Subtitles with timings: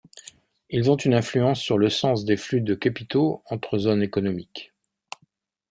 [0.71, 4.73] Ils ont une influence sur le sens des flux de capitaux entre zones économiques.